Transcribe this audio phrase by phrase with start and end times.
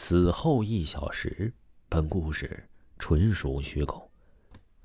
[0.00, 1.52] 死后一小时，
[1.88, 2.68] 本故事
[3.00, 4.08] 纯属虚构。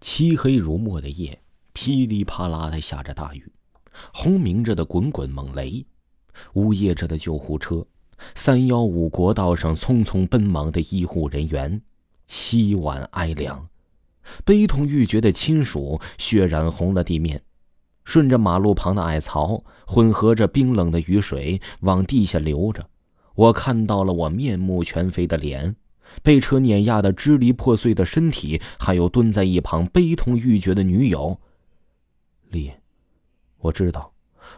[0.00, 1.38] 漆黑如墨的夜，
[1.74, 3.52] 噼里啪啦的下着大雨，
[4.14, 5.84] 轰鸣着的滚滚猛雷，
[6.54, 7.86] 呜咽着的救护车，
[8.34, 11.82] 三幺五国道上匆匆奔忙的医护人员，
[12.26, 13.68] 凄婉哀凉，
[14.46, 17.44] 悲痛欲绝的亲属，血染红了地面。
[18.04, 22.88] 顺着马路旁的矮槽，混合着冰冷的雨水往地下流着。
[23.34, 25.74] 我看到了我面目全非的脸，
[26.22, 31.40] 被车碾压的支离破碎的身体，还有蹲在一旁悲痛欲绝的女友。
[32.50, 32.70] 丽，
[33.58, 34.12] 我知道，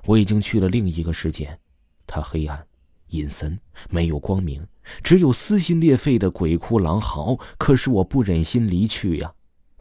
[0.06, 1.58] 我已经去了另一个世界，
[2.06, 2.66] 它黑暗、
[3.10, 3.58] 阴森，
[3.88, 4.66] 没有光明，
[5.02, 7.38] 只有撕心裂肺的鬼哭狼嚎。
[7.56, 9.32] 可是我不忍心离去呀，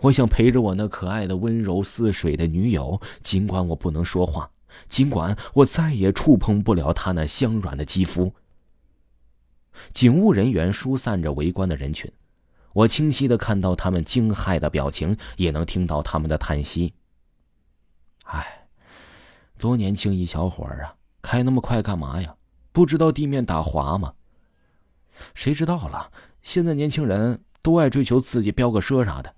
[0.02, 4.52] 我想陪着我那可爱的温柔似水的女友，尽管我不能说话，
[4.88, 8.31] 尽管我再也触碰不了她那香软的肌肤。
[9.93, 12.11] 警务人员疏散着围观的人群，
[12.73, 16.93] 我清晰的看到他们惊骇的表情，也能听到他们的叹息。
[18.25, 18.67] 唉，
[19.57, 22.35] 多年轻一小伙儿啊，开那么快干嘛呀？
[22.71, 24.13] 不知道地面打滑吗？
[25.35, 26.11] 谁知道了？
[26.41, 29.35] 现在年轻人都爱追求刺激，飙个车啥的。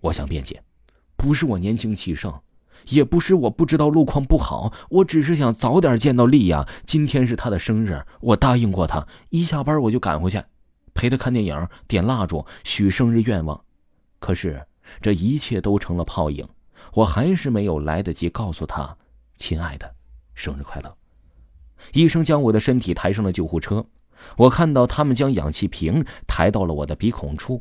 [0.00, 0.62] 我想辩解，
[1.16, 2.40] 不是我年轻气盛。
[2.88, 6.68] 也不是我不知道路况不好，我只是想早点见到丽亚。
[6.84, 10.42] 今天是她的生日，我答应过她，一下班我就赶回去，
[10.94, 13.64] 陪她看电影、点蜡烛、许生日愿望。
[14.18, 14.66] 可是
[15.00, 16.46] 这一切都成了泡影，
[16.92, 18.96] 我还是没有来得及告诉她
[19.36, 19.94] ：“亲爱的，
[20.34, 20.96] 生日快乐。”
[21.92, 23.84] 医生将我的身体抬上了救护车，
[24.38, 27.60] 我看到他们将氧气瓶抬到了我的鼻孔处，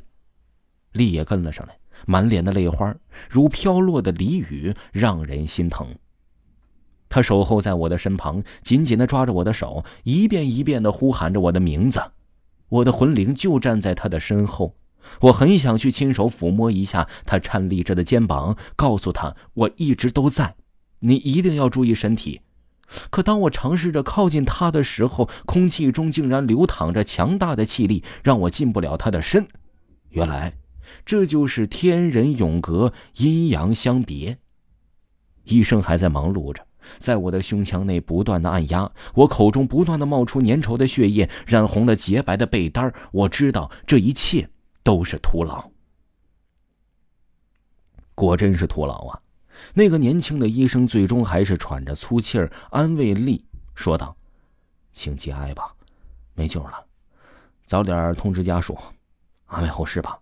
[0.93, 1.77] 丽也跟了上来。
[2.05, 2.95] 满脸的泪花，
[3.29, 5.87] 如飘落的梨雨，让人心疼。
[7.09, 12.01] 他守候在我的身旁，紧紧的抓着我的手，一遍一遍的呼喊着我的名字。
[12.69, 14.75] 我的魂灵就站在他的身后，
[15.21, 20.55] 我很想去亲手抚摸一下他颤栗着的肩膀，告诉他我一直都在，
[21.01, 22.41] 你一定要注意身体。
[23.11, 29.45] 可当我尝试着靠近他的时候，空气中竟然流淌着强大的气力，让我进不了他的身。
[30.09, 30.62] 原来。
[31.05, 34.37] 这就是天人永隔，阴阳相别。
[35.43, 36.65] 医生还在忙碌着，
[36.99, 44.49] 在我的胸腔内不断的按压，我口中不断的冒出粘稠的血液，染红了洁白的被单我知道这一切
[44.83, 45.69] 都是徒劳。
[48.15, 49.19] 果真是徒劳啊！
[49.73, 53.43] 那个年轻的医生最终还是喘着粗气儿安慰丽
[53.75, 54.15] 说道
[54.93, 55.73] ：“请节哀吧，
[56.35, 56.85] 没救了，
[57.65, 58.77] 早点通知家属，
[59.45, 60.17] 安慰后事吧。”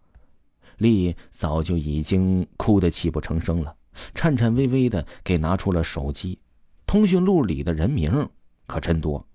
[0.82, 3.76] 丽早就已经哭得泣不成声了，
[4.16, 6.40] 颤颤巍巍的给拿出了手机，
[6.88, 8.28] 通讯录里的人名
[8.66, 9.26] 可真多：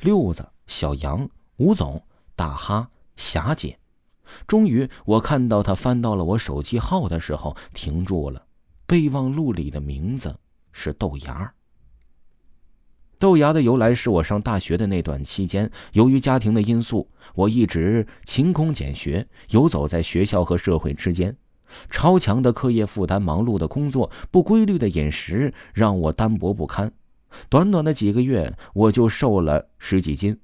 [0.00, 2.04] 六子、小杨、吴总、
[2.36, 3.78] 大哈、霞姐。
[4.46, 8.44] 终于，我看到他翻到了我手机号的时候，停住了。
[8.86, 10.38] 备忘录里的名字
[10.70, 11.54] 是豆芽。
[13.18, 21.36] 豆芽的由来是我上大学的那段期间，由于家庭的因素，我一直勤工俭学，游走在学校和社会之间。
[21.90, 26.90] 超强的课业负担、忙碌的工作、不规律的饮食，让我单薄不堪。
[27.48, 30.38] 短短的几个月，我就瘦了十几斤。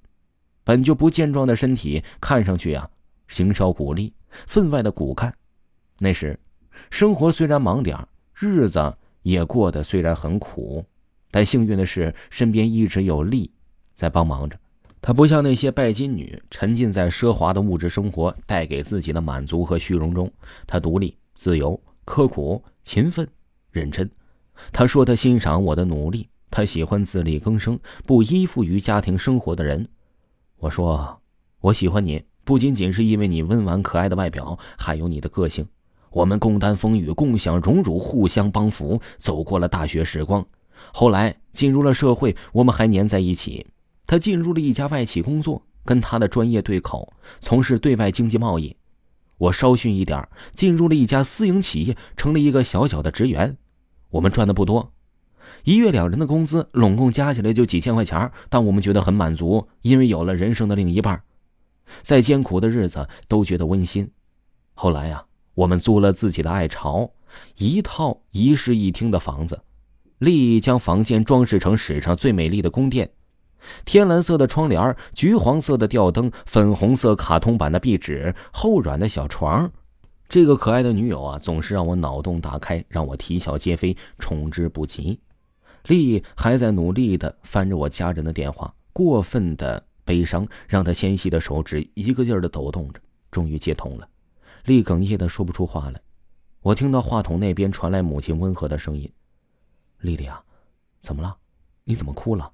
[0.65, 2.91] 本就不健壮的身体，看上去呀，
[3.29, 4.13] 形少骨立，
[4.47, 5.33] 分外的骨干。
[6.01, 6.37] 那时，
[6.91, 7.97] 生活虽然忙点
[8.35, 10.85] 日子也过得虽然很苦。
[11.35, 13.51] 但幸运的是，身边一直有丽
[13.97, 14.57] 在帮忙着。
[15.03, 20.31] 她不像那些拜金女，沉浸在奢华的物质生活带给自己的满足和虚荣中。
[20.65, 23.27] 她独立、自由、刻苦、勤奋、
[23.73, 24.09] 认真。
[24.73, 27.77] 她说：“她欣赏我的努力，她喜欢自力更生、
[28.07, 29.89] 不依附于家庭生活的人。”
[30.59, 31.21] 我说
[31.63, 35.67] ：“我喜欢你，不仅仅是因为你温婉可爱的外表，还有你的个性。
[36.11, 40.47] 我们共担风雨，共享荣辱，互相帮扶，走过了大学时光。”
[40.93, 43.67] 后来进入了社会，我们还粘在一起。
[44.07, 48.77] 他进入了一家外企工作，跟他的专业对口，从事对外经济贸易。
[49.39, 53.57] 我稍逊一点，进入了一家私营企业，成了一个小小的职员。
[54.11, 54.93] 我们赚的不多，
[55.65, 61.23] 一月两人的工资拢共加起来就几千块钱，但我们觉得很满足，因为有了人生的另一半。
[62.03, 64.09] 再艰苦的日子都觉得温馨。
[64.75, 65.25] 后来呀，
[65.55, 67.11] 我们租了自己的爱巢，
[67.57, 69.61] 一套一室一厅的房子。
[70.19, 73.11] 丽将房间装饰成史上最美丽的宫殿，
[73.85, 79.71] 天蓝色的窗帘，橘黄色的吊灯，粉红色卡通版的壁纸，厚软的小床。
[80.29, 85.21] 这个可爱的女友啊，总是让我脑洞大开，让我啼笑皆非，宠之不及。
[85.87, 93.01] 丽还在努力的翻着我家人的电话，过分的悲伤让她纤细的手指一个劲儿的抖动着，
[93.31, 94.09] 终于接通了。
[94.65, 96.01] 丽哽咽的说不出话来，
[96.63, 99.11] 我听到话筒那边传来母亲温和的声音
[100.05, 100.43] ：“丽丽啊，
[101.01, 101.35] 怎么了？
[101.85, 102.53] 你怎么哭了？”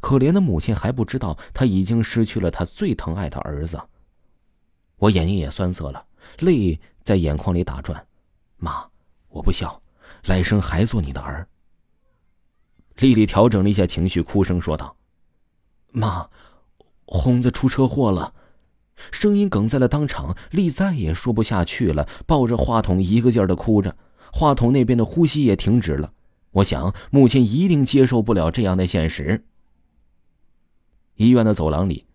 [0.00, 3.80] 可怜的母亲还不知道，她已经失去了她最疼爱的儿子。
[4.96, 6.04] 我眼睛也酸涩了，
[6.40, 8.06] 泪在眼眶里打转。
[8.58, 8.86] 妈，
[9.30, 9.80] 我不孝，
[10.26, 11.48] 来生还做你的儿。
[12.96, 14.94] 丽丽调整了一下情绪，哭声说道
[15.92, 16.28] ：“妈，
[17.06, 18.34] 红子出车祸了。”
[19.10, 23.96] 声音哽在了当场，丽再也说不下去了，抱着话筒一个劲儿的哭着，
[24.30, 26.12] 话筒那边的呼吸也停止了。
[26.52, 29.44] 我想，母亲一定接受不了这样的现实。
[31.14, 32.06] 医院的走廊里，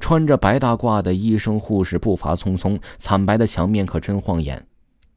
[0.00, 4.66] 穿着白大褂的医生护士步伐匆匆，惨白的墙面可真晃眼。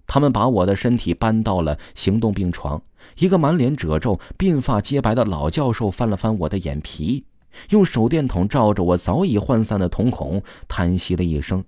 [0.08, 2.82] 他们把我的身体搬到了行动病床。
[3.18, 7.24] 一个满脸褶皱、鬓发皆白的老教授翻了翻我的眼皮，
[7.70, 11.64] 用手电筒照着我早已涣散的瞳孔，叹息了一声：“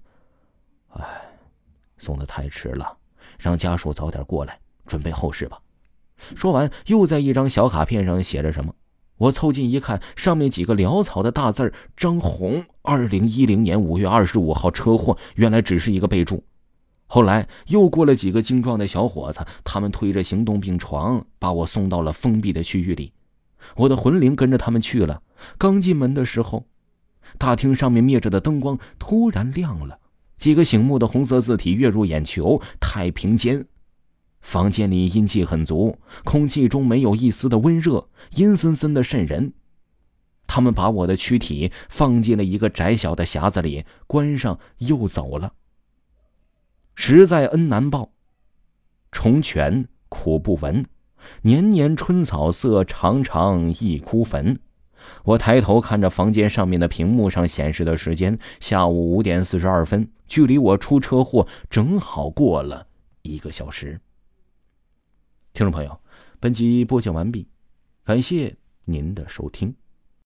[0.97, 1.03] 哎，
[1.97, 2.97] 送的太迟了，
[3.37, 5.59] 让家属早点过来准备后事吧。”
[6.35, 8.73] 说完，又在一张小卡片上写着什么。
[9.17, 16.43] 我凑近一看，上面几个潦草的大字张红，二零一零年五月二十五号车祸。”原来只是一个备注。
[17.07, 23.11] 后来又过了几个精壮的小伙子，他们推着行动病床，把我送到了封闭的区域里。
[23.75, 25.21] 我的魂灵跟着他们去了。
[25.57, 26.65] 刚进门的时候，
[27.37, 29.97] 大厅上面灭着的灯光突然亮了，
[30.37, 33.65] 几个醒目的红色字体跃入眼球：“太平间。”
[34.41, 39.53] 房间里阴气很足，空气中没有一丝的温热，阴森森的渗人。
[40.45, 45.53] 他们把我的躯体放进了一个窄小的匣子里，关上又走了。
[46.95, 48.11] 实在恩难报，
[49.11, 50.85] 重泉苦不闻，
[51.41, 54.59] 年年春草色，常常一枯坟。
[55.25, 62.87] 我抬头看着房间上面的屏幕上显示的时间，下午五点四十二分，距离我出车祸正好过了
[63.21, 63.99] 一个小时。
[65.57, 65.99] 听众朋友，
[66.39, 67.47] 本集播讲完毕，
[68.03, 68.55] 感谢
[68.85, 69.73] 您的收听。